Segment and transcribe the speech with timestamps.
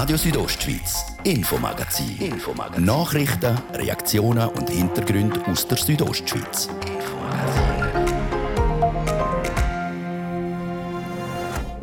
[0.00, 2.16] Radio Südostschweiz, Infomagazin.
[2.20, 2.86] Infomagazin.
[2.86, 6.70] Nachrichten, Reaktionen und Hintergründe aus der Südostschweiz.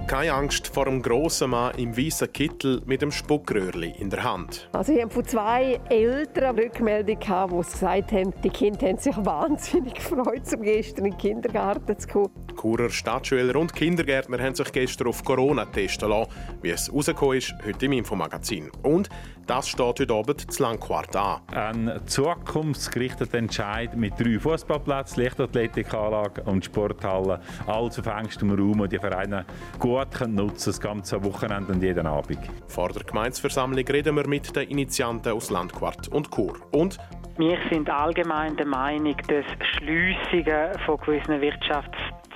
[0.07, 4.67] Keine Angst vor einem grossen Mann im weißen Kittel mit dem Spuckröhrli in der Hand.
[4.71, 9.15] Also ich habe von zwei Eltern Rückmeldung gehabt, die gesagt haben, die Kinder haben sich
[9.25, 12.46] wahnsinnig gefreut, um gestern in den Kindergarten zu kommen.
[12.67, 16.29] Churer Stadtschüler und Kindergärtner haben sich gestern auf Corona testen lassen.
[16.61, 18.69] Wie es rausgekommen ist, heute im Infomagazin.
[18.83, 19.09] Und
[19.45, 21.41] das steht heute Abend zu Langquart an.
[21.53, 27.39] Ein zukunftsgerichteter Entscheid mit drei Fußballplätzen, Leichtathletikanlage und Sporthallen.
[27.67, 29.45] Alles auf engstem Raum, und die Vereine
[29.79, 32.39] gut können nutzen das ganze Wochenende und jeden Abend.
[32.67, 36.57] Vor der Gemeinsversammlung reden wir mit den Initianten aus Landquart und Chur.
[36.71, 36.97] Und
[37.37, 39.45] wir sind allgemein der Meinung, dass
[39.77, 41.39] Schliessungen von gewissen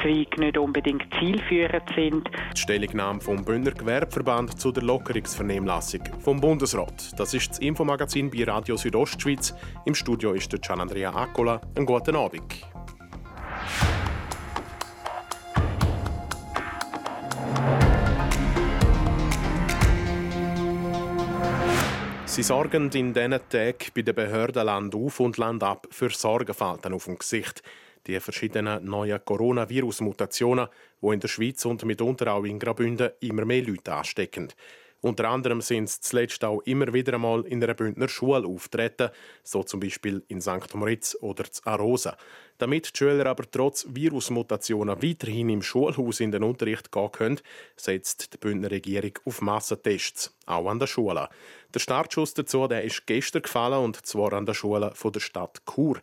[0.02, 2.30] Wirtschaftszweigen nicht unbedingt zielführend sind.
[2.56, 7.20] Die Stellungnahme vom Bündner Gewerbeverband zu der Lockerungsvernehmlassung vom Bundesrat.
[7.20, 9.54] Das ist das Infomagazin bei Radio Südostschweiz.
[9.86, 11.62] Im Studio ist der Gian Andrea Accola.
[11.76, 12.66] Einen guten Abend.
[22.26, 26.94] Sie sorgen in diesen Tagen bei den Behörden Land auf und Land ab für Sorgenfalten
[26.94, 27.62] auf dem Gesicht.
[28.08, 30.68] Die verschiedenen neuen Coronavirus-Mutationen,
[31.02, 34.52] die in der Schweiz und mitunter auch in Graubünden immer mehr Leute anstecken.
[35.04, 39.10] Unter anderem sind sie zuletzt auch immer wieder einmal in einer Bündner Schule auftreten,
[39.44, 40.76] so zum Beispiel in St.
[40.76, 42.16] Moritz oder in Arosa.
[42.60, 47.40] Damit die Schüler aber trotz Virusmutationen weiterhin im Schulhaus in den Unterricht gehen können,
[47.76, 51.30] setzt die Bündner Regierung auf Massentests, auch an der Schule.
[51.74, 56.00] Der Startschuss dazu der ist gestern gefallen, und zwar an der Schule der Stadt Chur.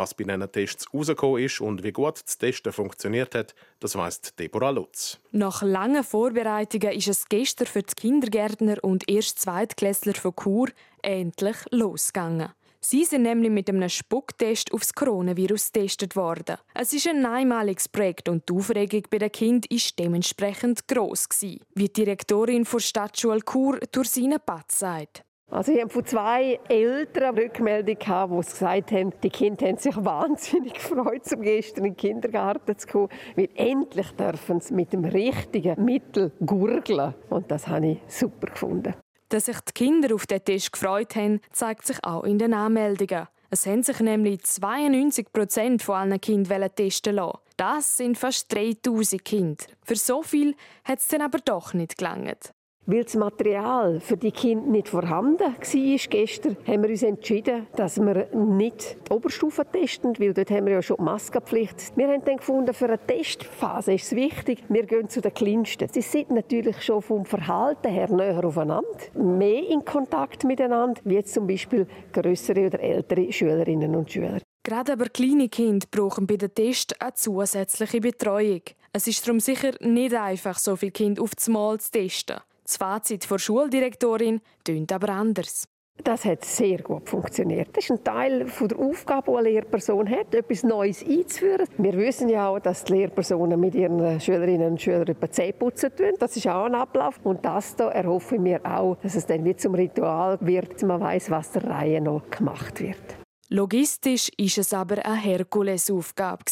[0.00, 4.22] Was bei diesen Tests rausgekommen ist und wie gut das Testen funktioniert hat, das weiss
[4.34, 5.20] Deborah Lutz.
[5.30, 10.68] Nach langen Vorbereitungen ist es gestern für die Kindergärtner und erst Zweitklässler von Chur
[11.02, 12.48] endlich losgegangen.
[12.80, 16.56] Sie sind nämlich mit einem Spucktest aufs Coronavirus getestet worden.
[16.72, 21.28] Es ist ein einmaliges Projekt und die Aufregung bei den Kindern war dementsprechend gross.
[21.42, 25.24] Wie die Direktorin der Stadtschule Chur Tursine Patz sagt.
[25.50, 29.96] Also ich habe von zwei Eltern Rückmeldung gehabt, die gesagt haben, die Kinder haben sich
[30.04, 35.04] wahnsinnig gefreut, um gestern in den Kindergarten zu kommen, weil endlich dürfen sie mit dem
[35.04, 37.14] richtigen Mittel gurgeln.
[37.30, 38.94] Und das habe ich super gefunden.
[39.28, 43.26] Dass sich die Kinder auf den Test gefreut haben, zeigt sich auch in den Anmeldungen.
[43.50, 47.38] Es haben sich nämlich 92 Prozent von allen Kindern testen lassen.
[47.56, 49.64] Das sind fast 3000 Kinder.
[49.84, 52.52] Für so viel hat es dann aber doch nicht gelangt.
[52.92, 58.00] Weil das Material für die Kinder nicht vorhanden war gestern, haben wir uns entschieden, dass
[58.00, 61.96] wir nicht die Oberstufe testen, weil dort haben wir ja schon die Maskenpflicht.
[61.96, 65.88] Wir haben dann gefunden, für eine Testphase ist es wichtig, wir gehen zu den Kleinsten.
[65.88, 71.34] Sie sind natürlich schon vom Verhalten her näher aufeinander, mehr in Kontakt miteinander, wie jetzt
[71.34, 74.40] zum Beispiel größere oder ältere Schülerinnen und Schüler.
[74.64, 78.62] Gerade aber kleine Kinder brauchen bei den Tests eine zusätzliche Betreuung.
[78.92, 82.40] Es ist darum sicher nicht einfach, so viele Kinder auf das Mal zu testen.
[82.70, 85.66] Das Fazit der Schuldirektorin tönt aber anders.
[86.04, 87.76] Das hat sehr gut funktioniert.
[87.76, 91.66] Das ist ein Teil der Aufgabe, die eine Lehrperson hat, etwas Neues einzuführen.
[91.78, 95.90] Wir wissen ja auch, dass die Lehrpersonen mit ihren Schülerinnen und Schülern etwa Zähne putzen
[95.96, 96.12] tun.
[96.20, 97.18] Das ist auch ein Ablauf.
[97.24, 100.84] Und das da erhoffe ich mir auch, dass es dann wie zum Ritual wird, dass
[100.84, 103.02] man weiß, was der Reihe noch gemacht wird.
[103.48, 106.44] Logistisch ist es aber eine Herkulesaufgabe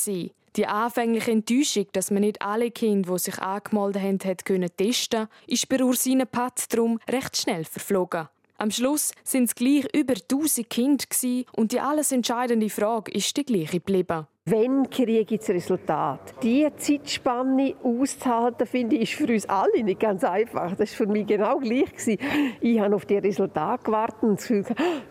[0.59, 5.83] die anfängliche Enttäuschung, dass man nicht alle Kinder, die sich angemeldet haben, testen ist bei
[5.83, 8.29] Ursine Patz drum recht schnell verflogen.
[8.61, 11.05] Am Schluss sind es gleich über 1000 Kinder
[11.55, 14.27] und die alles entscheidende Frage ist die gleiche geblieben.
[14.47, 16.35] Wenn kriege ich das Resultat?
[16.43, 20.75] Diese Zeitspanne auszuhalten, finde ich, ist für uns alle nicht ganz einfach.
[20.75, 22.19] Das war für mich genau gleich.
[22.61, 24.65] Ich habe auf die Resultate gewartet und das Gefühl,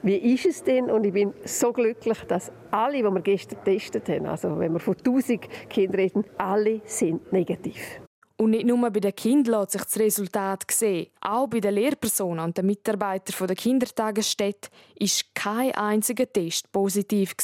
[0.04, 0.92] wie ist es denn?
[0.92, 4.80] Und ich bin so glücklich, dass alle, die wir gestern getestet haben, also wenn wir
[4.80, 8.02] von 1000 Kindern reden, alle sind negativ.
[8.40, 11.08] Und nicht nur bei den Kindern lässt sich das Resultat sehen.
[11.22, 14.70] Auch bei den Lehrpersonen und den Mitarbeitern der Kindertagesstätte
[15.00, 17.36] war kein einziger Test positiv.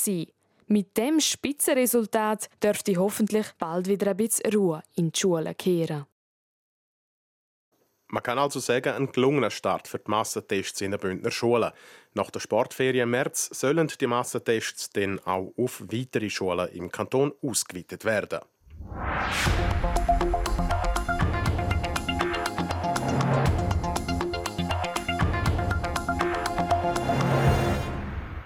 [0.68, 6.06] Mit dem Spitzenresultat dürfte hoffentlich bald wieder ein bisschen Ruhe in die Schulen kehren.
[8.08, 11.72] Man kann also sagen, ein gelungener Start für die Massentests in den Bündner Schulen.
[12.14, 17.34] Nach der Sportferien im März sollen die Massentests dann auch auf weitere Schulen im Kanton
[17.42, 18.42] ausgeweitet werden.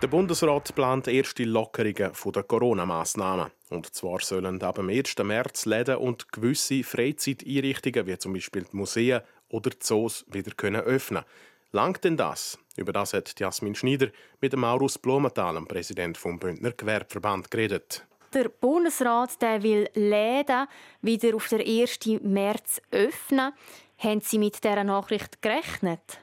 [0.08, 3.52] Der Bundesrat plant erste Lockerungen der Corona-Massnahmen.
[3.70, 5.18] Und zwar sollen ab dem 1.
[5.18, 9.20] März Läden und gewisse Freizeiteinrichtungen, wie zum Beispiel die Museen
[9.50, 11.26] oder die Zoos, wieder können öffnen
[11.74, 12.58] Langt denn das?
[12.78, 14.08] Über das hat Jasmin Schneider
[14.40, 18.08] mit dem Maurus Blumenthal, dem Präsident vom Bündner Gewerbeverband, geredet.
[18.34, 20.68] Der Bundesrat der will Läden
[21.02, 22.22] wieder auf den 1.
[22.22, 23.52] März öffnen.
[23.98, 26.22] Haben Sie mit dieser Nachricht gerechnet?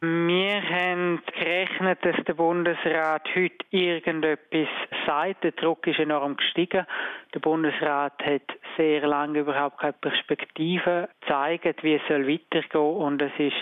[0.00, 4.68] Wir haben gerechnet, dass der Bundesrat heute irgendetwas
[5.04, 5.42] sagt.
[5.42, 6.86] Der Druck ist enorm gestiegen.
[7.34, 8.42] Der Bundesrat hat
[8.76, 12.96] sehr lange überhaupt keine Perspektive gezeigt, wie es weitergehen soll.
[13.02, 13.56] Und es ist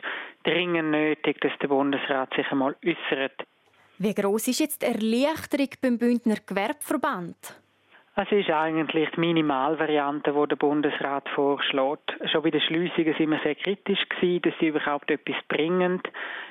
[0.44, 3.46] dringend nötig, dass der Bundesrat sich einmal äußert.
[3.96, 7.62] Wie groß ist jetzt die Erleichterung beim Bündner Gewerbeverband?
[8.18, 12.16] Es ist eigentlich die Minimalvariante, die der Bundesrat vorschlägt.
[12.32, 16.00] Schon bei den Schliessungen sind wir sehr kritisch gewesen, dass sie überhaupt etwas bringen.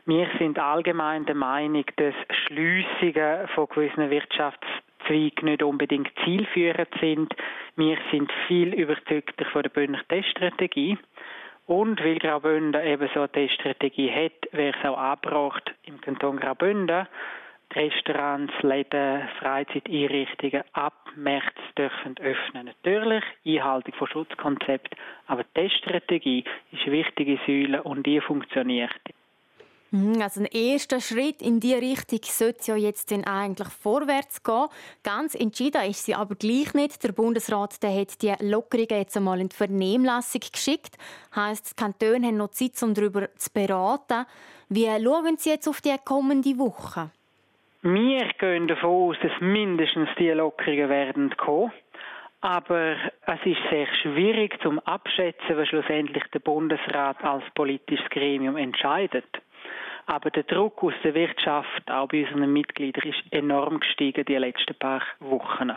[0.05, 2.13] Wir sind allgemein der Meinung, dass
[2.45, 7.33] Schliessungen von gewissen Wirtschaftszweigen nicht unbedingt zielführend sind.
[7.75, 10.99] Wir sind viel überzeugter von der Bündner Teststrategie.
[11.65, 17.07] Und weil Graubünden eben so eine Teststrategie hat, wäre es auch angebracht, im Kanton Graubünden
[17.73, 22.67] Restaurants, Läden, Freizeiteinrichtungen ab März dürfen öffnen.
[22.67, 24.95] Natürlich Einhaltung von Schutzkonzept,
[25.27, 28.91] aber die Teststrategie ist eine wichtige Säule und die funktioniert.
[29.95, 34.67] Mhm, also ein erster Schritt in diese Richtung sollte ja jetzt dann eigentlich vorwärts gehen.
[35.03, 37.01] Ganz entschieden ist sie aber gleich nicht.
[37.03, 40.97] Der Bundesrat der hat die Lockerungen jetzt einmal in die Vernehmlassung geschickt.
[41.35, 44.25] Heißt, die Kantone haben noch Zeit, um darüber zu beraten.
[44.67, 47.11] Wie schauen Sie jetzt auf die kommende Woche?
[47.87, 51.71] Wir gehen davon aus, dass mindestens die Lockerungen werden kommen.
[52.41, 52.95] Aber
[53.27, 59.27] es ist sehr schwierig zum Abschätzen, was schlussendlich der Bundesrat als politisches Gremium entscheidet.
[60.07, 64.73] Aber der Druck aus der Wirtschaft, auch bei unseren Mitgliedern, ist enorm gestiegen die letzten
[64.79, 65.73] paar Wochen.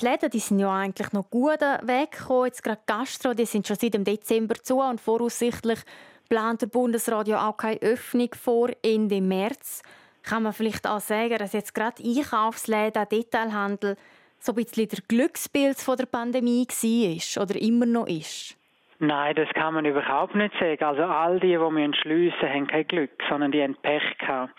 [0.00, 2.46] Die Läden die sind ja eigentlich noch gut weggekommen.
[2.46, 5.80] Jetzt gerade Gastro, die sind schon seit dem Dezember zu und voraussichtlich
[6.28, 9.82] plant der Bundesrat ja auch keine Öffnung vor Ende März
[10.22, 13.96] kann man vielleicht auch sagen, dass jetzt gerade Einkaufsläden, Detailhandel
[14.38, 18.56] so ein bisschen der Glücksbild der Pandemie war oder immer noch ist?
[18.98, 20.84] Nein, das kann man überhaupt nicht sagen.
[20.84, 24.54] Also all die, die wir schliessen, haben kein Glück, sondern die haben Pech gehabt.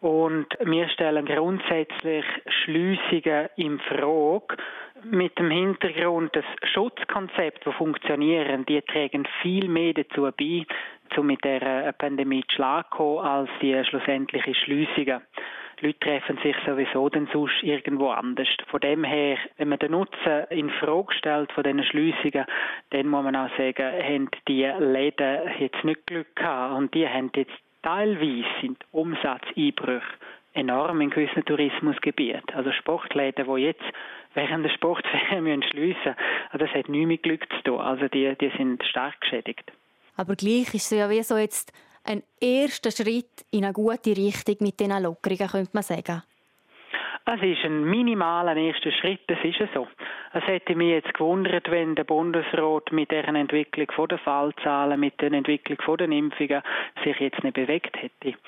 [0.00, 2.24] Und wir stellen grundsätzlich
[2.64, 4.56] Schliessungen in Frage
[5.04, 10.66] mit dem Hintergrund, dass Schutzkonzepte, die funktionieren, die tragen viel mehr dazu bei,
[11.16, 15.22] um mit der Pandemie zu schlagen als die schlussendlichen Schliessungen.
[15.80, 18.48] Leute treffen sich sowieso dann sonst irgendwo anders.
[18.68, 22.46] Von dem her, wenn man den Nutzen in Frage stellt von diesen Schliessungen,
[22.90, 27.30] dann muss man auch sagen, haben die Läden jetzt nicht Glück gehabt und die haben
[27.36, 27.52] jetzt
[27.86, 30.02] teilweise sind Umsatzeinbrüche
[30.54, 32.54] enorm in gewissen Tourismusgebieten.
[32.54, 33.84] Also Sportläden, die jetzt
[34.34, 36.16] während der Sportferien schliessen müssen,
[36.50, 37.80] also das hat nichts mit Glück zu tun.
[37.80, 39.70] Also die, die sind stark geschädigt.
[40.16, 41.72] Aber gleich ist es ja wie so jetzt
[42.04, 46.22] ein erster Schritt in eine gute Richtung mit diesen Lockerungen, könnte man sagen.
[47.28, 49.88] Es ist ein minimaler erster Schritt, das ist so.
[50.32, 55.32] Es hätte mich jetzt gewundert, wenn der Bundesrat mit deren Entwicklung der Fallzahlen, mit der
[55.32, 56.62] Entwicklung der Impfungen
[57.02, 58.38] sich jetzt nicht bewegt hätte.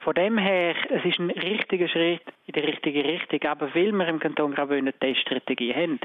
[0.00, 4.08] Von dem her, es ist ein richtiger Schritt in die richtige Richtung, aber weil wir
[4.08, 6.00] im Kanton Graubünden eine Teststrategie haben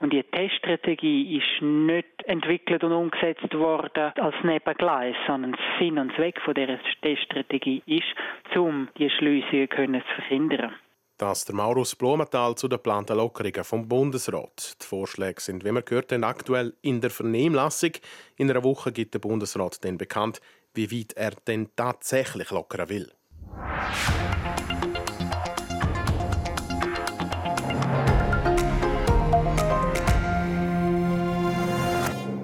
[0.00, 6.38] und die Teststrategie ist nicht entwickelt und umgesetzt worden als Nebengleis, sondern Sinn und Zweck
[6.42, 10.74] von dieser Teststrategie ist, um die Schliessungen zu verhindern.
[11.16, 14.76] Das der Maurus Blumenthal zu den geplanten Lockerungen vom Bundesrat.
[14.82, 17.92] Die Vorschläge sind, wie wir gehört aktuell in der Vernehmlassung.
[18.36, 20.40] In einer Woche gibt der Bundesrat dann bekannt,
[20.74, 23.12] wie weit er denn tatsächlich lockern will.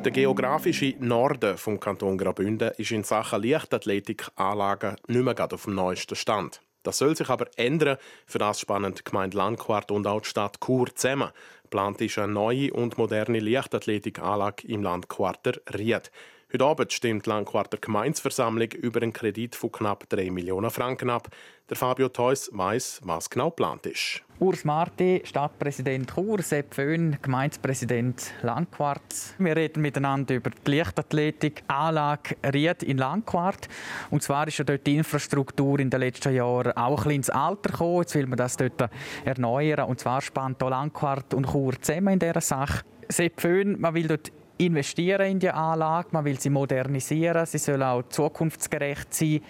[0.05, 6.15] Der geografische Norden vom Kanton Graubünden ist in Sachen Leichtathletikanlagen nicht mehr auf dem neuesten
[6.15, 6.63] Stand.
[6.83, 7.99] Das soll sich aber ändern.
[8.27, 11.31] Für das spannend Gemeinde Landquart und auch die Stadt Chur zusammen.
[11.69, 16.11] Plant ist eine neue und moderne Leichtathletikanlage im Landquarter Ried.
[16.53, 21.29] Heute Abend stimmt Langquarter Gemeinsversammlung über einen Kredit von knapp 3 Millionen Franken ab.
[21.69, 24.25] Der Fabio Theus weiss, was genau geplant ist.
[24.41, 29.01] Urs Marti, Stadtpräsident Chur, Sepp Föhn, Gemeindepräsident Langquart.
[29.39, 33.69] Wir reden miteinander über die Leichtathletik-Anlage Ried in Langquart.
[34.11, 37.31] Und zwar ist ja dort die Infrastruktur in den letzten Jahren auch ein bisschen ins
[37.31, 38.01] Alter gekommen.
[38.01, 38.91] Jetzt will man das dort
[39.25, 39.89] erneuern.
[39.89, 42.83] Und zwar spannt auch Langquart und Chur zusammen in dieser Sache.
[43.09, 44.33] Sepp Föhn, man will dort
[44.67, 49.41] investieren in die Anlage, man will sie modernisieren, sie soll auch zukunftsgerecht sein.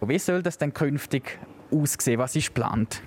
[0.00, 1.38] Wie soll das denn künftig
[1.70, 2.18] aussehen?
[2.18, 3.02] Was ist geplant?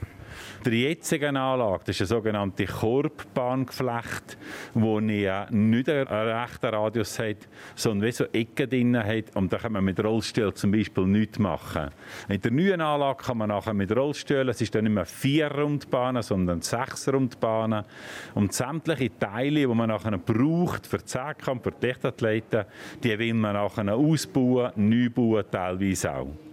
[0.65, 4.37] Der jetzigen Anlage, das ist eine sogenannte Korbbahngeflecht,
[4.73, 9.35] wo nicht einen rechten Radius hat, sondern wie so Ecken drin hat.
[9.35, 11.89] Und da kann man mit Rollstuhl zum Beispiel nichts machen.
[12.29, 15.51] In der neuen Anlage kann man nachher mit Rollstühlen, es ist dann nicht mehr vier
[15.51, 17.83] Rundbahnen, sondern sechs Rundbahnen.
[18.33, 22.63] Und sämtliche Teile, die man nachher braucht für Zehnkampf, für die Lichtathleten,
[23.03, 26.52] die will man nachher ausbauen, neu bauen, teilweise auch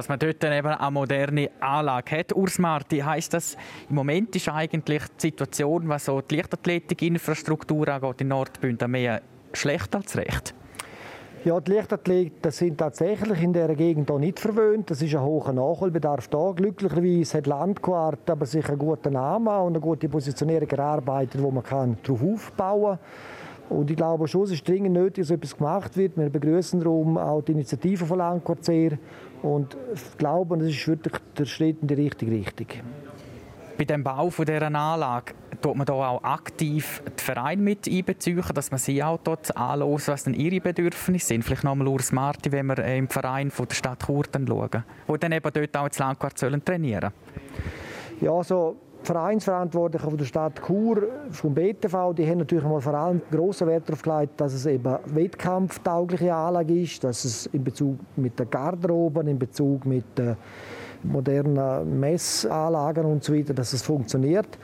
[0.00, 2.34] dass man dort dann eben eine moderne Anlage hat.
[2.34, 3.54] Urs Marti, heisst das,
[3.90, 9.20] im Moment ist eigentlich die Situation, was so die Leichtathletikinfrastruktur angeht in Nordbünden, mehr
[9.52, 10.54] schlecht als recht?
[11.44, 14.90] Ja, die Leichtathleten sind tatsächlich in dieser Gegend auch nicht verwöhnt.
[14.90, 16.52] Das ist ein hoher Nachholbedarf da.
[16.56, 21.62] Glücklicherweise hat Landquart aber sich einen guten Namen und eine gute Positionierung erarbeitet, wo man
[21.62, 23.06] darauf aufbauen kann.
[23.70, 26.16] Und ich glaube schon, es ist dringend nötig, dass etwas gemacht wird.
[26.16, 28.98] Wir begrüßen darum auch die Initiative von Landquart sehr
[29.42, 29.76] und
[30.18, 32.66] glauben, das ist wirklich der Schritt in die richtige Richtung.
[33.78, 38.42] Bei dem Bau von dieser Anlage tut man da auch aktiv die Vereine mit einbeziehen,
[38.52, 41.44] dass man sie auch dort anhört, was denn ihre Bedürfnisse sind.
[41.44, 45.16] Vielleicht nochmal Urs Marti, wenn wir äh, im Verein von der Stadt Chur schauen, wo
[45.16, 47.12] dann eben dort auch ins Landquart trainieren sollen.
[48.20, 53.66] Ja, also Vereinsverantwortlichen der Stadt Chur, vom BTV, die haben natürlich mal vor allem grossen
[53.66, 58.46] Wert darauf gelegt, dass es eben wettkampftaugliche Anlage ist, dass es in Bezug mit der
[58.46, 60.36] Garderobe, in Bezug mit den
[61.02, 64.58] modernen Messanlagen und so dass es funktioniert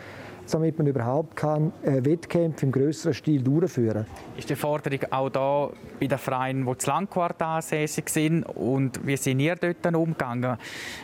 [0.53, 5.71] damit man überhaupt kann, äh, Wettkämpfe im größeren Stil durchführen Ist die Forderung auch da
[6.01, 10.57] bei den Vereinen, die zu Langquart ansässig sind und wie sind ihr dort umgegangen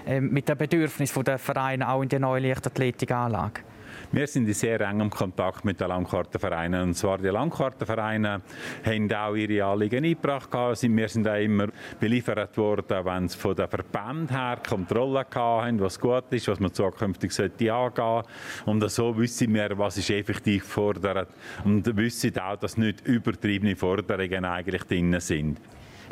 [0.06, 3.60] äh, mit den Bedürfnissen der Vereine auch in der neuen Leichtathletikanlage?
[4.14, 6.82] Wir sind in sehr engem Kontakt mit den Landkartenvereinen.
[6.82, 8.42] Und zwar die Landkartenvereine
[8.84, 10.52] haben auch ihre Anliegen eingebracht.
[10.52, 15.98] Wir sind auch immer beliefert worden, wenn es von den Verbänden her Kontrollen haben, was
[15.98, 18.22] gut ist, was man zukünftig sollte angehen.
[18.66, 21.30] Und so wissen wir, was ist effektiv gefordert.
[21.64, 25.58] Und wissen auch, dass nicht übertriebene Forderungen eigentlich drin sind.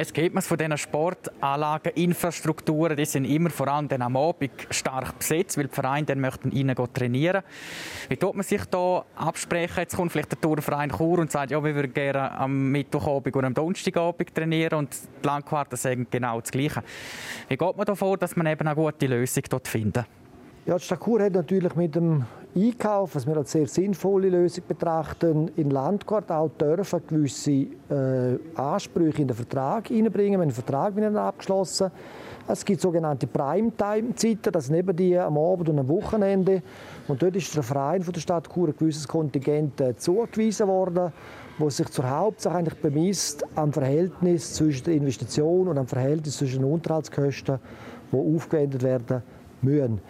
[0.03, 4.51] Es geht man von diesen Sportanlagen, Infrastrukturen, die sind immer vor allem dann am Abend
[4.71, 7.43] stark besetzt, weil die Vereine dann möchten ihnen trainieren.
[8.09, 9.81] Wie tut man sich da absprechen?
[9.81, 13.45] Jetzt kommt vielleicht der Tourverein Chur und sagt, ja, wir würden gerne am Mittwochabend und
[13.45, 16.83] am Donnerstagabend trainieren und die Landquarten sagen genau das Gleiche.
[17.49, 20.07] Wie geht man da vor, dass man eben eine gute Lösung dort findet?
[20.71, 22.25] Ja, die Stadt Chur hat natürlich mit dem
[22.55, 29.23] Einkauf, was wir als sehr sinnvolle Lösung betrachten, in Landquart auch dürfen gewisse äh, Ansprüche
[29.23, 30.35] in den Vertrag einbringen.
[30.35, 31.91] Haben einen Vertrag mit ihnen abgeschlossen.
[32.47, 36.63] Es gibt sogenannte Primetime-Zeiten, das sind eben die am Abend und am Wochenende.
[37.09, 41.13] Und dort ist der Verein von der Stadt Chur ein gewisses Kontingent äh, zugewiesen worden,
[41.59, 46.63] wo sich zur Hauptsache eigentlich bemisst am Verhältnis zwischen der Investition und am Verhältnis zwischen
[46.63, 47.59] den Unterhaltskosten,
[48.13, 49.23] die aufgewendet werden
[49.63, 50.01] müssen.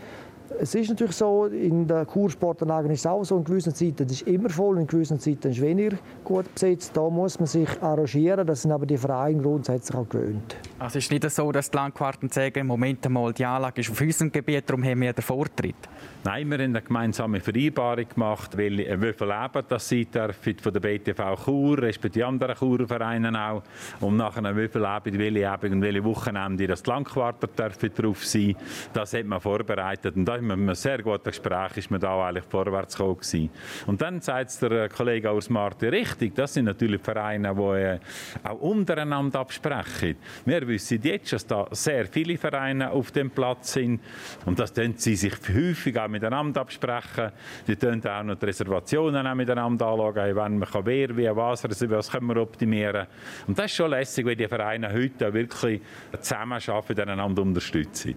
[0.58, 4.22] Es ist natürlich so, in der Kursportanlage ist es auch so, in gewissen Zeiten ist
[4.22, 6.96] immer voll, in gewissen Zeiten ist weniger gut besetzt.
[6.96, 10.56] Da muss man sich arrangieren, das sind aber die Vereine grundsätzlich auch gewöhnt.
[10.78, 13.90] Also es ist nicht so, dass die Landquarten sagen, im Moment einmal, die Anlage ist
[13.90, 15.76] auf unserem Gebiet, darum haben wir den Vortritt?
[16.24, 20.58] Nein, wir haben eine gemeinsame Vereinbarung gemacht, weil, äh, wie viel Leben das sie dürfen
[20.58, 23.62] von der BTV Chur, respektive die anderen Churvereine auch,
[24.00, 28.26] und nachher wie viel Leben, welche Abend und welche Wochenende das die Landquarter dürfen drauf
[28.26, 28.56] sein.
[28.92, 32.44] Das hat man vorbereitet und da mit einem sehr guten Gespräch ist man da eigentlich
[32.44, 33.50] vorwärts gekommen.
[33.86, 37.98] Und dann sagt der Kollege aus Marti richtig, das sind natürlich Vereine, die äh,
[38.42, 40.16] auch untereinander absprechen.
[40.44, 44.00] Wir wissen jetzt, dass da sehr viele Vereine auf dem Platz sind
[44.46, 47.32] und das tun sie sich häufig auch miteinander absprechen.
[47.66, 51.64] Die tun auch noch die Reservationen auch miteinander anschauen, wenn man kann, wer, wie, was,
[51.64, 53.06] was können wir optimieren.
[53.46, 55.80] Und das ist schon lässig, wenn die Vereine heute wirklich
[56.20, 58.14] zusammenarbeiten und einander unterstützen.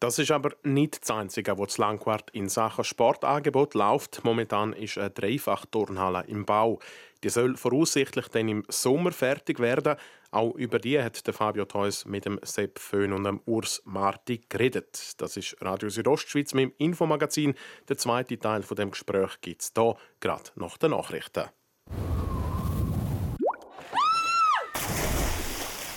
[0.00, 4.22] Das ist aber nicht das Einzige, was Langquart in Sachen Sportangebot läuft.
[4.22, 6.78] Momentan ist eine Dreifach-Turnhalle im Bau.
[7.24, 9.96] Die soll voraussichtlich dann im Sommer fertig werden.
[10.30, 14.40] Auch über die hat der Fabio Theus mit dem Sepp Föhn und dem Urs Marti
[14.48, 15.20] geredet.
[15.20, 17.54] Das ist Radio Südostschweiz mit dem Infomagazin.
[17.88, 21.48] Der zweite Teil von dem Gespräch gibt es hier, gerade nach den Nachrichten.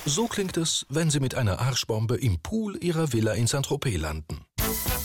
[0.05, 4.41] So klingt es, wenn Sie mit einer Arschbombe im Pool Ihrer Villa in Saint-Tropez landen.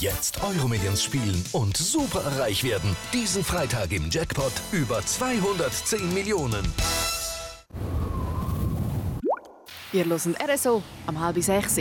[0.01, 2.97] Jetzt Euromillions spielen und super reich werden.
[3.13, 6.65] Diesen Freitag im Jackpot über 210 Millionen.
[9.93, 11.79] Ihr hört RSO am halb sechs.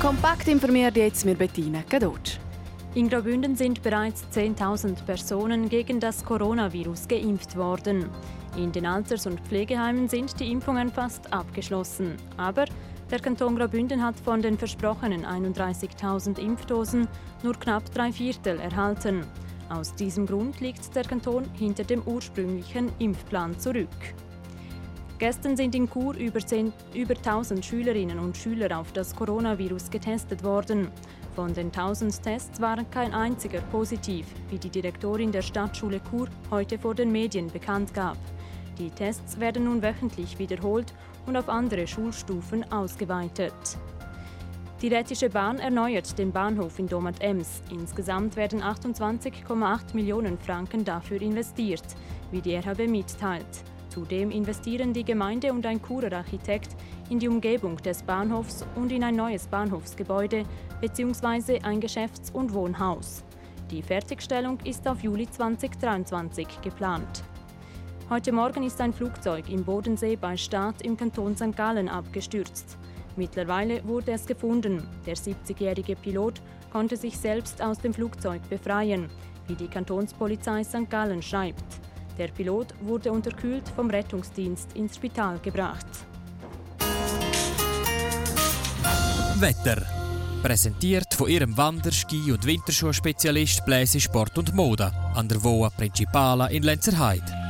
[0.00, 2.38] Kompakt informiert jetzt mit Bettina Gadotsch.
[2.94, 8.08] In Graubünden sind bereits 10.000 Personen gegen das Coronavirus geimpft worden.
[8.58, 12.16] In den Alters- und Pflegeheimen sind die Impfungen fast abgeschlossen.
[12.36, 12.64] Aber
[13.10, 17.08] Der Kanton Graubünden hat von den versprochenen 31.000 Impfdosen
[17.42, 19.24] nur knapp drei Viertel erhalten.
[19.70, 23.88] Aus diesem Grund liegt der Kanton hinter dem ursprünglichen Impfplan zurück.
[25.18, 30.44] Gestern sind in Chur über, 10, über 1000 Schülerinnen und Schüler auf das Coronavirus getestet
[30.44, 30.88] worden.
[31.34, 36.78] Von den 1000 Tests waren kein einziger positiv, wie die Direktorin der Stadtschule Chur heute
[36.78, 38.18] vor den Medien bekannt gab.
[38.78, 40.94] Die Tests werden nun wöchentlich wiederholt
[41.26, 43.52] und auf andere Schulstufen ausgeweitet.
[44.80, 47.62] Die Rätische Bahn erneuert den Bahnhof in Domat-Ems.
[47.70, 51.82] Insgesamt werden 28,8 Millionen Franken dafür investiert,
[52.30, 53.64] wie die RHB mitteilt.
[53.88, 56.76] Zudem investieren die Gemeinde und ein Churer Architekt
[57.10, 60.44] in die Umgebung des Bahnhofs und in ein neues Bahnhofsgebäude
[60.80, 61.60] bzw.
[61.62, 63.24] ein Geschäfts- und Wohnhaus.
[63.72, 67.24] Die Fertigstellung ist auf Juli 2023 geplant.
[68.10, 71.54] Heute Morgen ist ein Flugzeug im Bodensee bei Stad im Kanton St.
[71.54, 72.78] Gallen abgestürzt.
[73.16, 74.82] Mittlerweile wurde es gefunden.
[75.04, 76.40] Der 70-jährige Pilot
[76.72, 79.10] konnte sich selbst aus dem Flugzeug befreien,
[79.46, 80.88] wie die Kantonspolizei St.
[80.88, 81.62] Gallen schreibt.
[82.16, 85.86] Der Pilot wurde unterkühlt vom Rettungsdienst ins Spital gebracht.
[89.36, 89.82] Wetter.
[90.42, 96.46] Präsentiert von ihrem Wander-, Ski- und Winterschuhspezialist Bläse Sport und Mode an der Voa Principala
[96.46, 97.47] in Lenzerheide.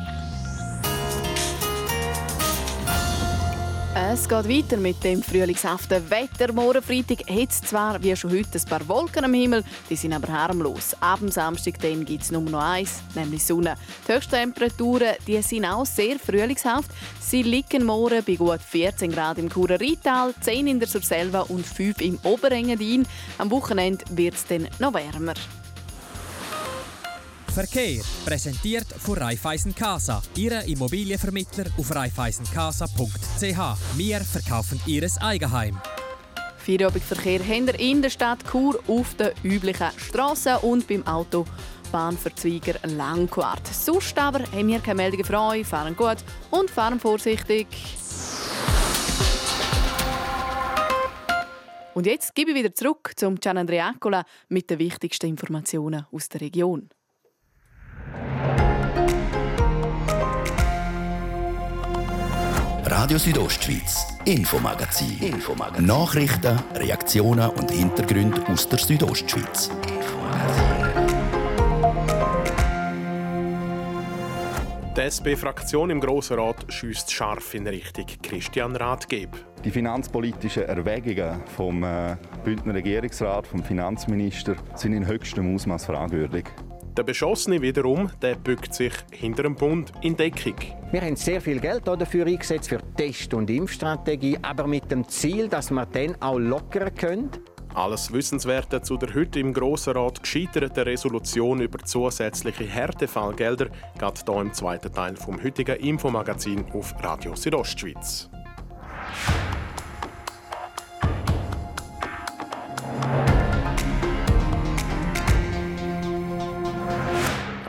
[4.21, 6.53] Es geht weiter mit dem frühlingshaften Wetter.
[6.53, 10.27] Morgen Freitag hat zwar wie schon heute ein paar Wolken am Himmel, die sind aber
[10.27, 10.97] harmlos.
[10.99, 13.77] Ab dem Samstag gibt es nur noch eins, nämlich Sonne.
[14.07, 16.91] Die Höchsttemperaturen die sind auch sehr frühlingshaft.
[17.21, 21.65] Sie liegen morgen bei gut 14 Grad im Churer Rheintal, 10 in der Surselva und
[21.65, 23.07] 5 im Oberengadin.
[23.39, 25.35] Am Wochenende wird es dann noch wärmer.
[27.53, 33.97] Verkehr präsentiert von Raiffeisen Casa, Ihre Immobilienvermittler auf raiffeisencasa.ch.
[33.97, 35.81] Wir verkaufen Ihres Eigenheim.
[36.59, 43.67] Feierabendverkehr wir in der Stadt Chur auf den üblichen Strassen und beim Autobahnverzweiger Langquart.
[43.67, 45.67] Sonst aber haben wir keine Meldungen euch.
[45.67, 46.19] Fahren gut
[46.51, 47.67] und fahren vorsichtig.
[51.95, 56.43] Und jetzt gebe ich wieder zurück zum Gian Andreacola mit den wichtigsten Informationen aus der
[56.43, 56.89] Region.
[62.91, 65.19] Radio Südostschweiz, Infomagazin.
[65.21, 65.85] Infomagazin.
[65.85, 69.71] Nachrichten, Reaktionen und Hintergründe aus der Südostschweiz.
[74.97, 79.37] Die SP-Fraktion im Grossen Rat schießt scharf in Richtung Christian Rathgeb.
[79.63, 86.47] Die finanzpolitischen Erwägungen vom äh, Bündner Regierungsrat, vom Finanzminister, sind in höchstem Ausmaß fragwürdig.
[86.99, 90.57] Der Beschossene wiederum, der bückt sich hinter dem Bund in Deckung.
[90.91, 95.47] Wir haben sehr viel Geld dafür eingesetzt für Test- und Impfstrategie, aber mit dem Ziel,
[95.47, 97.31] dass wir dann auch lockern können.
[97.73, 104.41] Alles Wissenswerte zu der heute im Grossen Rat gescheiterten Resolution über zusätzliche Härtefallgelder geht hier
[104.41, 108.29] im zweiten Teil vom heutigen Infomagazin auf Radio Südostschweiz.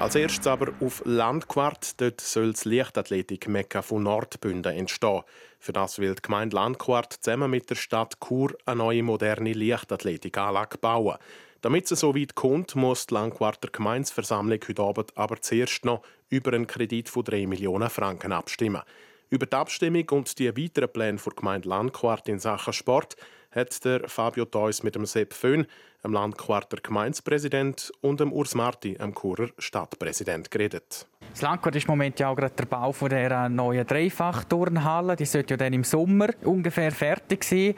[0.10, 2.02] Als erstes aber auf Landquart.
[2.02, 5.22] Dort soll das Leichtathletik-Mekka von Nordbünden entstehen.
[5.60, 10.80] Für das will die Gemeinde Landquart zusammen mit der Stadt Chur eine neue moderne Leichtathletikanlage
[10.80, 11.20] bauen.
[11.62, 16.54] Damit es so weit kommt, muss die Landquarter Gemeinsversammlung heute Abend aber zuerst noch über
[16.54, 18.82] einen Kredit von 3 Millionen Franken abstimmen.
[19.30, 23.16] Über die Abstimmung und die weiteren Pläne der Gemeinde Landquart in Sachen Sport
[23.52, 25.66] hat der Fabio Theus mit dem Sepp Föhn,
[26.04, 31.08] dem Landquarter Gemeindepräsident, und dem Urs Marti, dem Churer Stadtpräsident, geredet.
[31.32, 35.16] Das Landquart ist im Moment ja auch gerade der Bau von der neuen Dreifach-Turnhalle.
[35.16, 37.76] Die sollte ja dann im Sommer ungefähr fertig sein.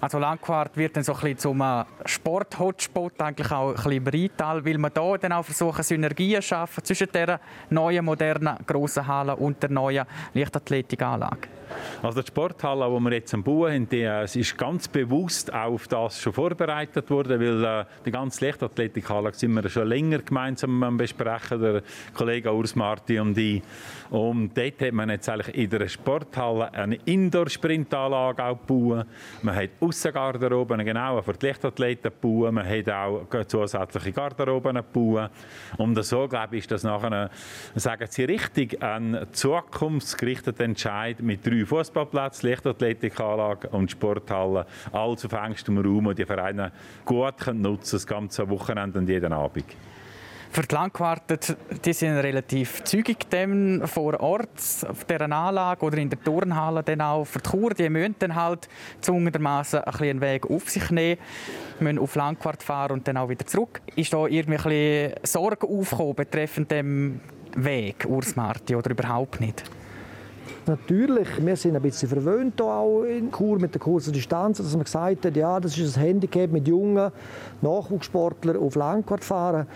[0.00, 4.06] Also Landquart wird dann so ein bisschen zum äh, Sport-Hotspot, eigentlich auch ein bisschen im
[4.06, 9.06] Rheintal, weil man da dann auch versuchen, Synergien zu schaffen zwischen der neuen, modernen, grossen
[9.06, 11.55] Halle und der neuen Leichtathletikanlage.
[12.02, 15.88] Also die Sporthalle, die wir jetzt am Bauen haben, die, äh, ist ganz bewusst auf
[15.88, 20.96] das schon vorbereitet worden, weil äh, die ganze Leichtathletikhalle sind wir schon länger gemeinsam am
[20.96, 21.82] besprechen, der
[22.14, 23.62] Kollege Urs Marti und ich.
[24.10, 29.06] Und dort hat man jetzt eigentlich in der Sporthalle eine Indoor-Sprintanlage gebaut.
[29.42, 32.52] Man hat Aussengarderoben genau für die Leichtathleten gebaut.
[32.52, 35.30] Man hat auch zusätzliche Garderoben gebaut.
[35.76, 37.30] Und so, glaube ich, ist das nachher,
[37.74, 44.66] sagen Sie richtig, ein zukunftsgerichteter Entscheid mit drei Fußballplätzen, Leichtathletikanlage und Sporthalle.
[44.92, 46.72] Alles auf engstem Raum, und die Vereine
[47.04, 49.66] gut können nutzen das ganze Wochenende und jeden Abend.
[50.50, 51.38] Für die Landquarten,
[51.84, 53.26] die sind relativ zügig
[53.84, 57.74] vor Ort auf dieser Anlage oder in der Turnhalle dann auch für die Kur.
[57.74, 58.66] Die müssen dann halt
[59.02, 61.20] zwungenermaßen ein einen Weg auf sich nehmen,
[61.80, 63.82] müssen auf Landquart fahren und dann auch wieder zurück.
[63.96, 67.20] Ist da irgendwie ein Sorge aufgekommen betreffend dem
[67.54, 69.62] Weg, Urs Marti, oder überhaupt nicht?
[70.66, 74.84] Natürlich, wir sind ein bisschen verwöhnt auch in Kur mit der kurzen Distanz, dass man
[74.84, 77.12] gesagt hat, ja, das ist ein Handicap mit jungen
[77.62, 79.66] Nachwuchssportlern auf Langquart fahren.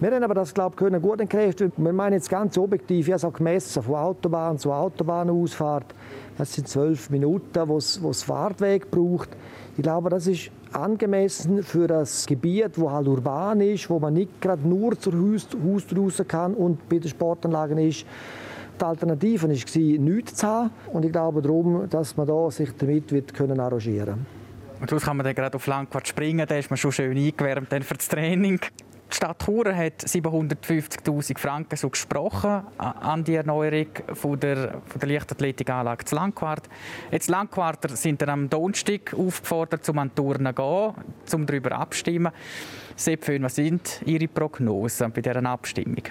[0.00, 1.72] Wir haben aber das, glaube ich, gut entkräften.
[1.76, 5.94] Wir meinen jetzt ganz objektiv, ich habe es auch gemessen, von Autobahn zu Autobahnausfahrt.
[6.36, 9.28] Das sind zwölf Minuten, wo es Fahrtweg braucht.
[9.76, 14.40] Ich glaube, das ist angemessen für das Gebiet, wo halt urban ist, wo man nicht
[14.40, 18.04] gerade nur zur Haustür raus kann und bei den Sportanlagen ist.
[18.80, 20.70] Die Alternative war, nichts zu haben.
[20.92, 24.44] Und ich glaube darum, dass man da sich damit wird können arrangieren können.
[24.80, 27.82] Und kann man dann gerade auf Langquart springen, da ist man schon schön eingewärmt dann
[27.82, 28.60] für das Training.
[29.10, 35.08] Die Stadt Chur hat 750'000 Franken so gesprochen an die Erneuerung von der, von der
[35.08, 36.68] Leichtathletikanlage zu Langquart.
[37.12, 41.72] Jetzt Langquarter sind dann am Donnerstag aufgefordert, um an die Turnen zu gehen, um darüber
[41.72, 42.32] abstimmen.
[42.96, 46.02] Sepp was sind Ihre Prognosen bei dieser Abstimmung?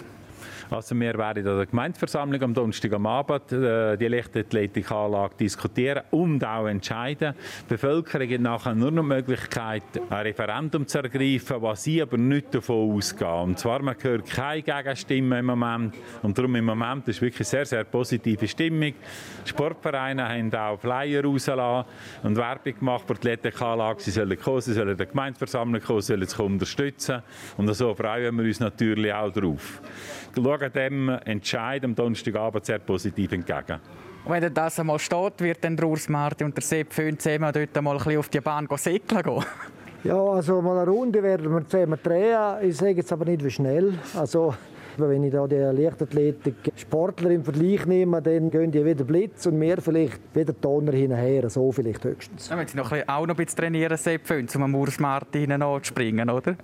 [0.73, 6.43] Also wir werden in der Gemeindeversammlung am Donnerstag am Abend äh, die Leichtathletikanlage diskutieren und
[6.43, 7.36] auch entscheiden.
[7.69, 12.17] Die Bevölkerung hat nachher nur noch die Möglichkeit, ein Referendum zu ergreifen, was sie aber
[12.17, 13.29] nicht davon ausgehen.
[13.29, 15.93] Und zwar, man hört keine Gegenstimme im Moment.
[16.23, 18.93] Und darum im Moment ist wirklich sehr, sehr positive Stimmung.
[19.45, 21.88] Sportvereine haben auch Flyer rausgelassen
[22.23, 24.01] und Werbung gemacht für die Leichtathletikanlage.
[24.01, 27.21] Sie sollen kommen, sie sollen der Gemeindeversammlung kommen, sie sollen sich unterstützen.
[27.57, 29.79] Und so freuen wir uns natürlich auch darauf
[30.36, 33.80] schauen dem Entscheid am Donnerstagabend sehr positiv entgegen.
[34.26, 37.52] Und wenn das einmal steht, wird dann der Urs Marti und der Sepp Föhn zusammen
[37.52, 39.45] dort mal ein bisschen auf die Bahn segeln gehen?
[40.06, 42.58] Ja, also mal eine Runde werden wir zusammen drehen.
[42.62, 43.93] Ich sage jetzt aber nicht, wie schnell.
[44.15, 44.54] Also
[44.97, 49.82] wenn ich da die Leichtathletik-Sportler im Vergleich nehme, dann gehen die wieder Blitz und mehr
[49.82, 52.49] vielleicht wieder Tonner hinterher, so vielleicht höchstens.
[52.49, 54.21] Ja, wenn Sie noch ein bisschen, auch noch ein bisschen trainieren, Sepp,
[54.56, 56.56] um am Urs Martin springen, oder?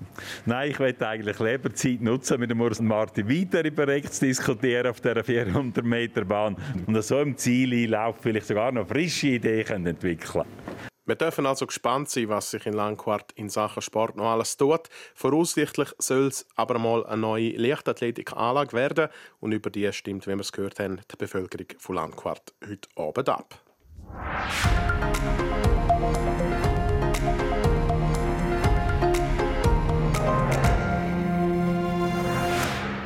[0.46, 4.26] Nein, ich möchte eigentlich lieber Zeit nutzen, mit dem Urs Martin weiter über Rechts zu
[4.26, 9.28] diskutieren auf dieser 400 Meter Bahn und so im Ziel einlaufen, vielleicht sogar noch frische
[9.28, 10.89] Ideen entwickeln können.
[11.10, 14.90] Wir dürfen also gespannt sein, was sich in Langquart in Sachen Sport noch alles tut.
[15.16, 20.42] Voraussichtlich soll es aber mal eine neue Leichtathletikanlage werden und über die stimmt, wie wir
[20.42, 23.60] es gehört haben, die Bevölkerung von Langquart heute Abend ab.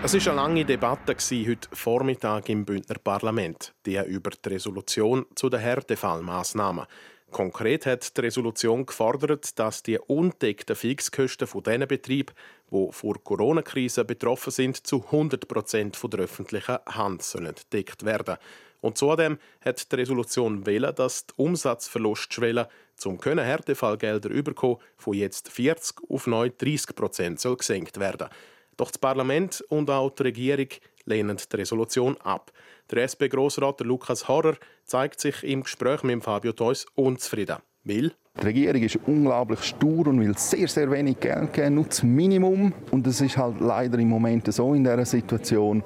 [0.04, 5.48] Es war eine lange Debatte heute Vormittag im Bündner Parlament, die über die Resolution zu
[5.50, 6.86] den Härtefallmaßnahmen.
[7.34, 12.34] Konkret hat die Resolution gefordert, dass die undeckten Fixkosten von den Betrieben,
[12.72, 18.38] die vor Corona-Krise betroffen sind, zu 100 Prozent von der öffentlichen Hand sollen deckt werden.
[18.80, 25.50] Und zudem hat die Resolution wählen, dass die Umsatzverlustschwelle zum können Härtefallgelder überkommen von jetzt
[25.50, 28.30] 40 auf neu 30 Prozent soll gesenkt werden.
[28.78, 30.67] Doch das Parlament und auch die Regierung
[31.06, 32.52] lehnen die Resolution ab.
[32.92, 37.58] Der SP-Grossrat Lukas Horrer zeigt sich im Gespräch mit Fabio Theus unzufrieden.
[37.84, 38.12] Weil
[38.42, 42.74] die Regierung ist unglaublich stur und will sehr, sehr wenig Geld geben, nur das Minimum.
[42.92, 45.84] Und es ist halt leider im Moment so in dieser Situation,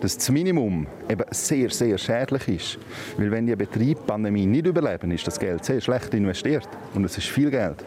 [0.00, 2.78] dass das Minimum eben sehr, sehr schädlich ist.
[3.16, 6.68] Weil wenn die Betriebe Pandemie nicht überleben, ist das Geld sehr schlecht investiert.
[6.94, 7.84] Und es ist viel Geld.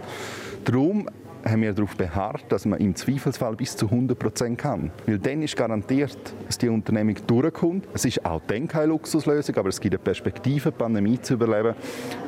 [0.65, 1.07] Darum
[1.45, 4.91] haben wir darauf beharrt, dass man im Zweifelsfall bis zu 100 Prozent kann.
[5.05, 7.87] Weil dann ist garantiert, dass die Unternehmung durchkommt.
[7.93, 11.75] Es ist auch dann keine Luxuslösung, aber es gibt eine Perspektive, die Pandemie zu überleben.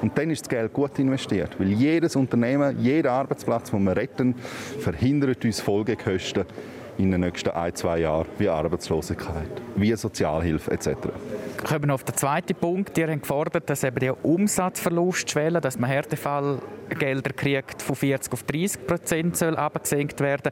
[0.01, 1.59] Und dann ist das Geld gut investiert.
[1.59, 4.35] Weil jedes Unternehmen, jeder Arbeitsplatz, den wir retten,
[4.79, 6.45] verhindert uns Folgekosten
[6.97, 10.89] in den nächsten ein, zwei Jahren, wie Arbeitslosigkeit, wie Sozialhilfe etc.
[11.63, 12.97] Kommen wir auf den zweiten Punkt.
[12.97, 18.87] Ihr habt gefordert, dass eben die Umsatzverlustschwelle, dass man Härtefallgelder kriegt, von 40 auf 30
[18.87, 20.51] Prozent soll abgesenkt werden.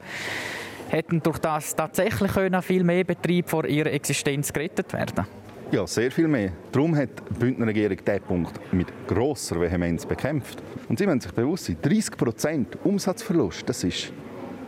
[0.90, 5.26] Hätten durch das tatsächlich können viel mehr Betriebe vor ihrer Existenz gerettet werden?
[5.72, 6.52] Ja, sehr viel mehr.
[6.74, 10.62] Darum hat die Bündner Regierung diesen Punkt mit grosser Vehemenz bekämpft.
[10.90, 14.12] Und Sie müssen sich bewusst sein, 30 Prozent Umsatzverlust, das ist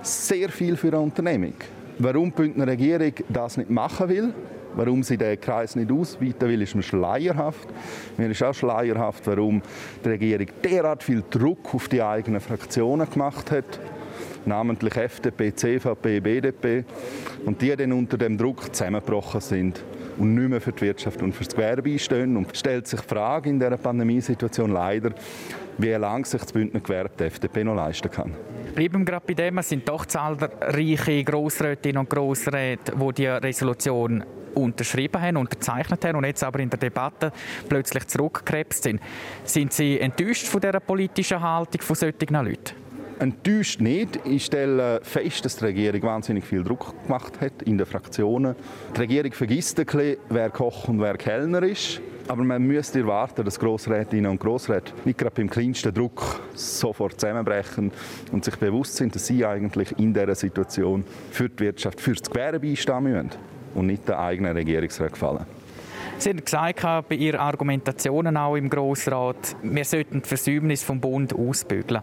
[0.03, 1.53] sehr viel für eine Unternehmung.
[1.99, 4.33] Warum die Bündner Regierung das nicht machen will,
[4.75, 7.67] warum sie den Kreis nicht ausweiten will, ist mir schleierhaft.
[8.17, 9.61] Mir ist auch schleierhaft, warum
[10.03, 13.79] die Regierung derart viel Druck auf die eigenen Fraktionen gemacht hat,
[14.45, 16.83] namentlich FDP, CVP, BDP,
[17.45, 19.83] und die dann unter dem Druck zusammengebrochen sind
[20.17, 22.37] und nicht mehr für die Wirtschaft und für das Gewerbe einstehen.
[22.37, 25.11] Und stellt sich die Frage in dieser Pandemiesituation leider,
[25.77, 28.33] wie lange sich das Bündner Gewerbe die FDP noch leisten kann.
[28.75, 34.23] Bleiben wir gerade bei dem, es sind doch zahlreiche Grossrätinnen und Grossräte, die die Resolution
[34.55, 37.31] unterschrieben haben, unterzeichnet haben und jetzt aber in der Debatte
[37.67, 39.01] plötzlich zurückgekrebst sind.
[39.43, 42.82] Sind Sie enttäuscht von dieser politischen Haltung von solchen Leuten?
[43.19, 44.19] Enttäuscht nicht.
[44.25, 48.55] Ich stelle fest, dass die Regierung wahnsinnig viel Druck gemacht hat in den Fraktionen.
[48.95, 52.01] Die Regierung vergisst ein bisschen, wer Koch und wer Kellner ist.
[52.27, 57.91] Aber man müsste erwarten, dass Grossrätinnen und Grossräte nicht gerade beim kleinsten Druck sofort zusammenbrechen
[58.31, 62.29] und sich bewusst sind, dass sie eigentlich in dieser Situation für die Wirtschaft, für das
[62.29, 63.31] Gewerbe einstehen müssen
[63.75, 65.45] und nicht der eigenen Regierungsrat gefallen.
[66.23, 71.33] Sie haben gesagt, bei Ihren Argumentationen auch im Grossrat, wir sollten die Versäumnis vom Bund
[71.33, 72.01] ausbügeln.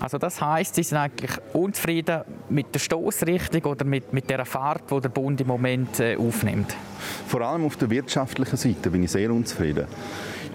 [0.00, 4.90] Also das heißt, Sie sind eigentlich unzufrieden mit der Stoßrichtung oder mit, mit der Fahrt,
[4.90, 6.74] die der Bund im Moment äh, aufnimmt?
[7.26, 9.88] Vor allem auf der wirtschaftlichen Seite bin ich sehr unzufrieden.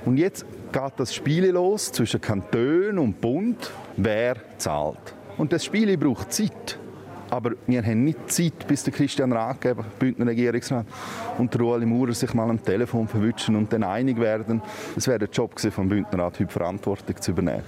[0.06, 5.13] Und jetzt geht das Spiel los zwischen Kanton und Bund, wer zahlt.
[5.38, 6.80] Und das Spiel braucht Zeit.
[7.30, 10.86] Aber wir haben nicht Zeit, bis der Christian Ratgeber, Bündner Regierungsrat,
[11.38, 14.62] und der Maurer sich mal am Telefon verwünschen und dann einig werden.
[14.96, 17.63] Es wäre der Job vom Bündnerrat, heute Verantwortung zu übernehmen.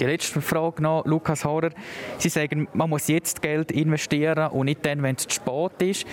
[0.00, 1.70] Die letzte Frage noch, Lukas Horrer.
[2.18, 6.06] Sie sagen, man muss jetzt Geld investieren und nicht dann, wenn es zu spät ist.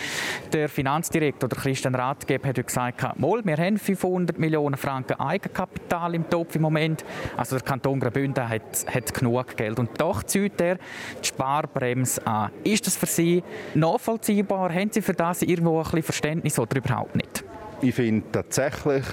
[0.52, 6.30] Der Finanzdirektor, der Christian Ratgeber, hat gesagt, Mol, wir haben 500 Millionen Franken Eigenkapital im
[6.30, 7.06] Topf im Moment.
[7.38, 9.80] Also der Kanton Graubünden hat, hat genug Geld.
[9.80, 12.52] Und doch zieht er die Sparbremse an.
[12.63, 14.74] Ist das für Sie nachvollziehbar?
[14.74, 17.44] Haben Sie für das irgendwo ein bisschen Verständnis oder überhaupt nicht?
[17.82, 19.06] Ich finde tatsächlich,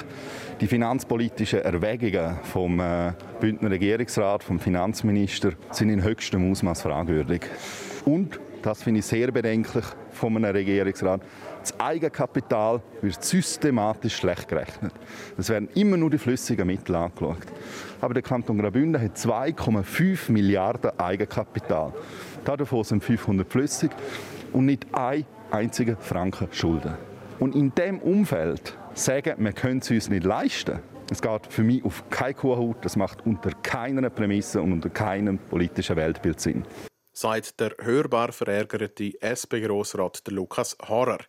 [0.61, 7.43] die finanzpolitischen Erwägungen vom äh, Bündner Regierungsrat, vom Finanzminister, sind in höchstem Ausmaß fragwürdig.
[8.05, 11.21] Und das finde ich sehr bedenklich von einem Regierungsrat.
[11.61, 14.93] Das Eigenkapital wird systematisch schlecht gerechnet.
[15.37, 17.47] Es werden immer nur die flüssigen Mittel angeschaut.
[18.01, 21.93] Aber der Kanton Graubünden hat 2,5 Milliarden Eigenkapital.
[22.45, 23.91] Davon sind 500 flüssig
[24.53, 26.95] und nicht ein einziger Franken Schulden.
[27.39, 30.81] Und in dem Umfeld sagen, wir können es uns nicht leisten,
[31.11, 35.39] es geht für mich auf keine Kuhhaut, das macht unter keiner Prämisse und unter keinem
[35.39, 36.65] politischen Weltbild Sinn.
[37.13, 41.21] Sagt der hörbar verärgerte SP-Grossrat Lukas Harrer.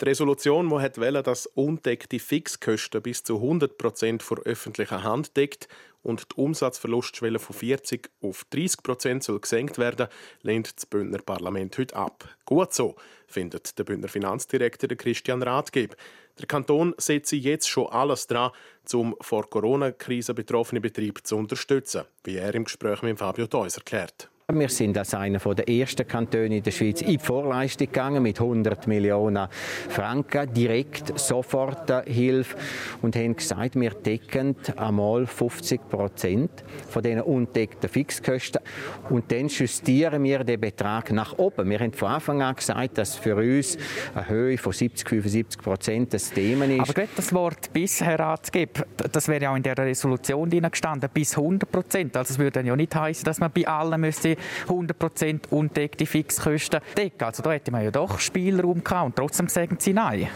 [0.00, 5.68] Die Resolution, die wollte, dass undeckte Fixkosten bis zu 100 Prozent vor öffentlicher Hand deckt
[6.02, 10.06] und die Umsatzverlustschwelle von 40 auf 30 Prozent soll gesenkt werden,
[10.42, 12.28] lehnt das Bündner Parlament heute ab.
[12.44, 12.94] Gut so,
[13.26, 15.96] findet der Bündner Finanzdirektor Christian Rathgeb.
[16.38, 18.52] Der Kanton setzt jetzt schon alles dran,
[18.92, 24.28] um vor Corona-Krise betroffene Betriebe zu unterstützen, wie er im Gespräch mit Fabio Theus erklärt.
[24.50, 28.40] Wir sind als einer der ersten Kantone in der Schweiz in die Vorleistung gegangen mit
[28.40, 29.46] 100 Millionen
[29.90, 32.56] Franken, direkt Soforthilfe
[33.02, 38.62] und haben gesagt, wir decken einmal 50 Prozent von diesen undeckten Fixkosten
[39.10, 41.68] und dann justieren wir den Betrag nach oben.
[41.68, 43.76] Wir haben von Anfang an gesagt, dass für uns
[44.14, 46.88] eine Höhe von 70, 75 Prozent das Thema ist.
[46.88, 48.82] Aber gut, das Wort «bis» heranzugeben,
[49.12, 52.16] das wäre ja auch in der Resolution gestanden, bis 100 Prozent.
[52.16, 54.37] Also es würde ja nicht heißen, dass man bei allen müsste
[54.68, 57.24] 100% undeckte Fixkosten decken.
[57.24, 60.28] Also da hätte man ja doch Spielraum gehabt und trotzdem sagen sie nein.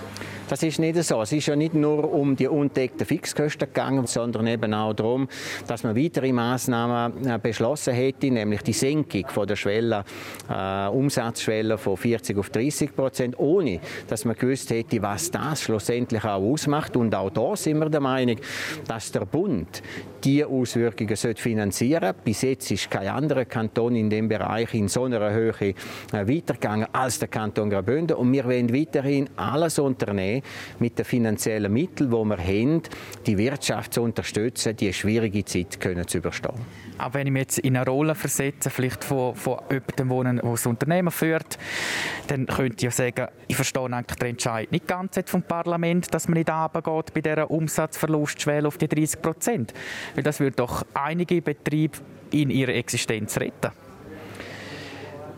[0.52, 1.22] Das ist nicht so.
[1.22, 5.26] Es ist ja nicht nur um die undeckten Fixkosten gegangen, sondern eben auch darum,
[5.66, 10.04] dass man weitere Maßnahmen äh, beschlossen hätte, nämlich die Senkung von der Schwelle,
[10.50, 16.24] äh, Umsatzschwelle von 40 auf 30 Prozent, ohne dass man gewusst hätte, was das schlussendlich
[16.24, 16.96] auch ausmacht.
[16.96, 18.36] Und auch da sind wir der Meinung,
[18.86, 19.82] dass der Bund
[20.24, 22.20] die Auswirkungen finanzieren sollte.
[22.24, 25.74] Bis jetzt ist kein anderer Kanton in dem Bereich in so einer Höhe äh,
[26.12, 28.16] weitergegangen als der Kanton Graubünden.
[28.16, 30.42] Und wir wollen weiterhin alles unternehmen,
[30.78, 32.82] mit den finanziellen Mitteln, die wir haben,
[33.26, 36.54] die Wirtschaft zu unterstützen, die schwierige Zeit können zu überstehen.
[36.98, 40.58] Aber wenn ich mich jetzt in eine Rolle versetze, vielleicht von, von jemandem, der ein
[40.66, 41.58] Unternehmen führt,
[42.28, 46.28] dann könnte ich ja sagen, ich verstehe eigentlich den Entscheid nicht ganz vom Parlament, dass
[46.28, 49.74] man nicht runtergeht bei dieser Umsatzverlustschwelle auf die 30 Prozent.
[50.14, 51.98] Weil das würde doch einige Betriebe
[52.30, 53.70] in ihrer Existenz retten.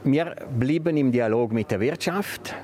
[0.05, 2.55] Wir bleiben im Dialog mit der Wirtschaft.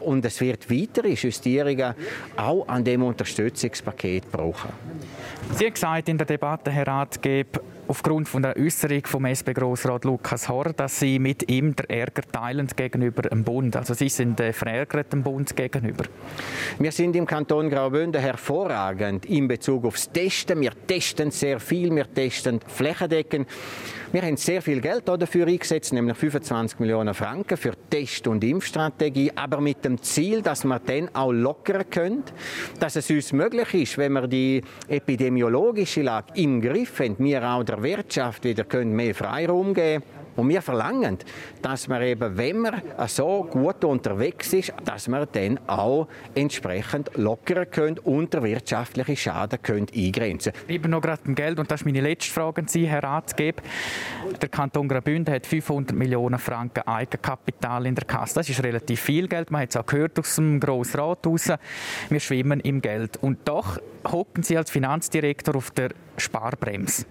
[0.00, 1.94] Und es wird weitere Justierungen
[2.36, 4.70] auch an dem Unterstützungspaket brauchen.
[5.52, 10.48] Sie haben gesagt in der Debatte, Herr Ratgeber, aufgrund von der Äußerung vom SP-Grossrat Lukas
[10.48, 13.76] Horr, dass sie mit ihm der Ärger teilen gegenüber dem Bund.
[13.76, 16.04] Also sie sind äh, verärgert dem Bund gegenüber.
[16.78, 20.60] Wir sind im Kanton Graubünden hervorragend in Bezug aufs Testen.
[20.60, 23.48] Wir testen sehr viel, wir testen flächendeckend.
[24.12, 29.32] Wir haben sehr viel Geld dafür eingesetzt, nämlich 25 Millionen Franken für Test- und Impfstrategie,
[29.34, 32.22] aber mit dem Ziel, dass wir dann auch lockern können,
[32.78, 37.64] dass es uns möglich ist, wenn wir die epidemiologische Lage im Griff haben, wir auch
[37.64, 41.18] der Wirtschaft wieder können mehr Freiraum geben können und wir verlangen,
[41.62, 47.70] dass man eben, wenn man so gut unterwegs ist, dass man dann auch entsprechend lockern
[47.70, 51.86] können und der wirtschaftliche Schaden können eingrenzen Eben noch gerade im Geld, und das ist
[51.86, 53.62] meine letzte Frage an Sie, Herr Ratgeber.
[54.40, 58.34] Der Kanton Graubünden hat 500 Millionen Franken Eigenkapital in der Kasse.
[58.34, 59.50] Das ist relativ viel Geld.
[59.50, 61.52] Man hat es auch gehört aus dem Grossrat raus.
[62.08, 63.16] Wir schwimmen im Geld.
[63.22, 63.78] Und doch
[64.10, 67.06] hocken Sie als Finanzdirektor auf der Sparbremse.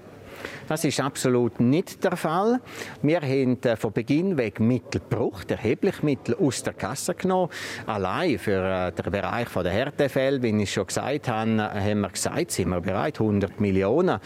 [0.67, 2.59] Das ist absolut nicht der Fall.
[3.01, 7.49] Wir haben äh, von Beginn weg Mittel gebraucht, erheblich Mittel aus der Kasse genommen.
[7.85, 12.09] Allein für äh, den Bereich der Härtefälle, wie ich schon gesagt habe, äh, haben wir
[12.09, 14.19] gesagt, sind wir bereit, 100 Millionen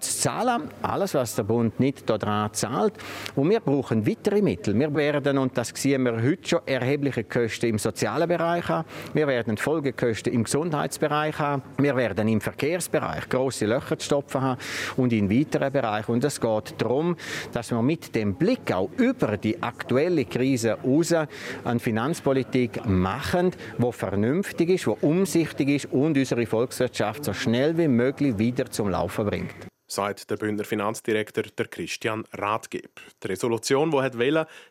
[0.00, 0.68] zu zahlen.
[0.82, 2.94] Alles, was der Bund nicht daran zahlt.
[3.34, 4.78] Und wir brauchen weitere Mittel.
[4.78, 8.86] Wir werden, und das sehen wir heute schon, erhebliche Kosten im sozialen Bereich haben.
[9.14, 11.62] Wir werden Folgekosten im Gesundheitsbereich haben.
[11.78, 14.60] Wir werden im Verkehrsbereich große Löcher zu stopfen haben
[14.96, 16.08] und in weiteren Bereich.
[16.08, 17.16] Und es geht darum,
[17.52, 21.14] dass wir mit dem Blick auch über die aktuelle Krise hinaus
[21.64, 27.88] eine Finanzpolitik machen, die vernünftig ist, die umsichtig ist und unsere Volkswirtschaft so schnell wie
[27.88, 33.00] möglich wieder zum Laufen bringt sagt der Bündner Finanzdirektor der Christian Rathgeb.
[33.22, 34.18] Die Resolution, die hat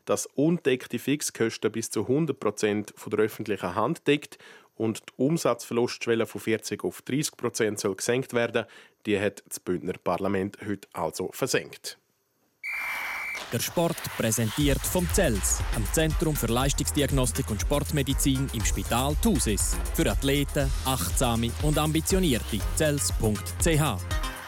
[0.06, 4.38] dass undeckte Fixkosten bis zu 100 Prozent der öffentlichen Hand deckt
[4.80, 8.65] und die Umsatzverlustschwelle von 40 auf 30 Prozent soll gesenkt werden,
[9.06, 11.98] die hat das Bündner Parlament heute also versenkt.
[13.52, 19.76] Der Sport präsentiert vom CELS, am Zentrum für Leistungsdiagnostik und Sportmedizin im Spital Thusis.
[19.96, 22.60] Für Athleten, Achtsame und Ambitionierte.
[22.76, 24.38] CELS.ch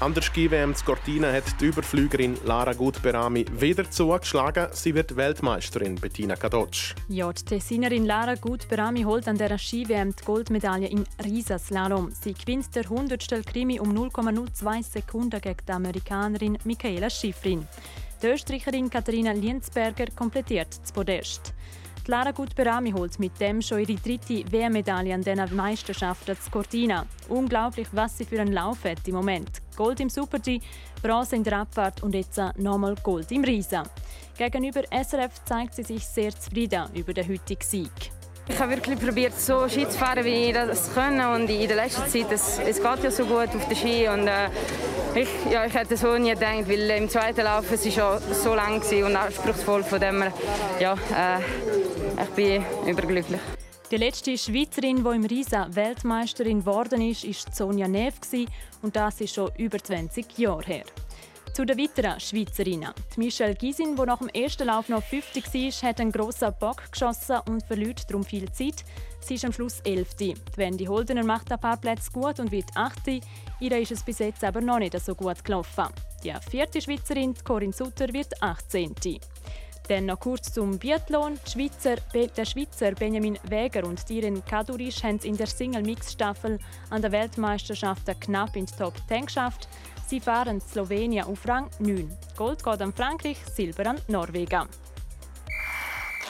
[0.00, 4.68] an der Ski-WM Cortina hat die Überflügerin Lara Gutberami wieder zugeschlagen.
[4.72, 6.94] Sie wird Weltmeisterin Bettina Kadocz.
[7.08, 12.10] Ja, die Tessinerin Lara Gutberami holt an der Ski-WM die Goldmedaille im Riesenslalom.
[12.10, 13.46] Sie gewinnt der 100.
[13.46, 17.66] Krimi um 0,02 Sekunden gegen die Amerikanerin Michaela Schifrin.
[18.22, 21.54] Die Österreicherin Katharina Lienzberger komplettiert das Podest.
[22.08, 27.04] Lara Gutberami holt mit dem schon ihre dritte WM-Medaille an diesen Meisterschaften zu Cortina.
[27.28, 29.50] Unglaublich, was sie für einen Lauf hat im Moment.
[29.76, 30.60] Gold im Super-G,
[31.02, 33.82] Bronze in der Abfahrt und jetzt nochmal Gold im Riesa.
[34.38, 37.90] Gegenüber SRF zeigt sie sich sehr zufrieden über den heutigen Sieg.
[38.48, 41.18] Ich habe wirklich probiert, so Ski zu fahren, wie ich das kann.
[41.34, 44.08] Und in der letzten Zeit, es, es geht ja so gut auf den Ski.
[44.08, 44.48] Und, äh,
[45.16, 48.54] ich, ja, ich hätte so nie gedacht, weil im zweiten Lauf es ist ja so
[48.54, 49.82] lang und anspruchsvoll.
[49.82, 50.22] Von dem
[50.78, 51.40] ja, äh,
[52.22, 53.40] ich bin überglücklich.
[53.90, 58.14] Die letzte Schweizerin, die im Riesa Weltmeisterin geworden ist, war Sonja Neff
[58.82, 60.84] und das ist schon über 20 Jahre her.
[61.52, 62.90] Zu den weiteren Schweizerinnen.
[63.14, 66.82] Die Michelle Gysin, die nach dem ersten Lauf noch 50 war, hat einen grossen Bock
[66.90, 68.84] geschossen und verliert darum viel Zeit.
[69.20, 70.14] Sie ist am Schluss 11.
[70.16, 73.22] Die Wendy Holdener macht ein paar Plätze gut und wird 8.
[73.60, 75.86] Ihr ist es bis jetzt aber noch nicht so gut gelaufen.
[76.22, 78.94] Die vierte Schweizerin, Corinne Sutter, wird 18.
[79.88, 81.38] Dann noch kurz zum Biathlon.
[81.48, 86.58] Schweizer, der Schweizer Benjamin Wäger und Diren Kadurisch haben es in der Single-Mix-Staffel
[86.90, 89.68] an der Weltmeisterschaft knapp in die Top 10 geschafft.
[90.08, 92.10] Sie fahren Slowenien auf Rang 9.
[92.36, 94.68] Gold geht an Frankreich, Silber an Norwegen.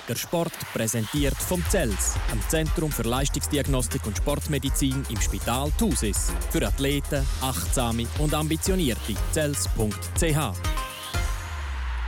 [0.09, 6.31] Der Sport präsentiert vom CELS, am Zentrum für Leistungsdiagnostik und Sportmedizin im Spital Thusis.
[6.51, 9.15] Für Athleten, Achtsame und Ambitionierte.
[9.33, 10.86] CELS.ch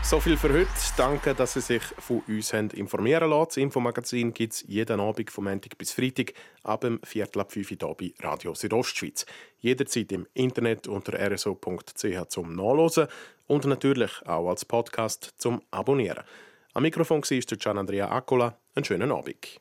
[0.08, 0.70] so viel für heute.
[0.96, 3.48] Danke, dass Sie sich von uns haben informieren lassen.
[3.48, 7.72] Das Infomagazin gibt es jeden Abend vom Montag bis Freitag ab dem Viertel ab 5
[7.82, 9.26] Uhr bei Radio Südostschweiz.
[9.58, 13.08] Jederzeit im Internet unter rso.ch zum Nachlesen
[13.48, 16.24] und natürlich auch als Podcast zum Abonnieren.
[16.72, 18.56] Am Mikrofon war Gian Andrea Accola.
[18.74, 19.60] Einen schönen Abend.